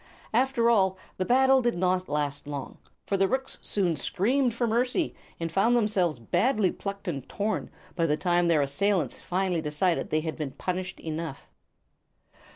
[0.33, 5.13] After all, the battle did not last long; for the rooks soon screamed for mercy,
[5.39, 10.21] and found themselves badly plucked and torn by the time their assailants finally decided they
[10.21, 11.51] had been punished enough.